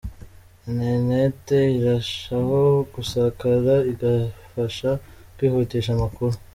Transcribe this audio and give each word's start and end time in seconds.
Internet 0.69 1.41
irarushaho 1.77 2.61
gusakara 2.93 3.73
igafasha 3.91 4.89
kwihutisha 5.35 5.89
amakuru. 5.93 6.35